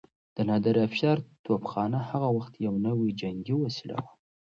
د 0.35 0.37
نادرافشار 0.49 1.17
توپخانه 1.45 1.99
د 2.03 2.07
هغه 2.09 2.29
وخت 2.37 2.53
يو 2.65 2.73
نوی 2.87 3.09
جنګي 3.21 3.53
وسيله 3.57 3.97
وه. 4.03 4.11